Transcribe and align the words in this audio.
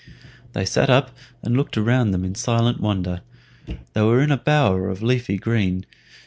They 0.53 0.65
sat 0.65 0.89
up 0.89 1.15
and 1.43 1.55
looked 1.55 1.77
around 1.77 2.09
them 2.09 2.25
in 2.25 2.33
silent 2.33 2.79
wonder. 2.81 3.21
They 3.93 4.01
were 4.01 4.21
in 4.23 4.31
a 4.31 4.37
bower 4.37 4.89
of 4.89 5.03
leafy 5.03 5.37
green. 5.37 5.85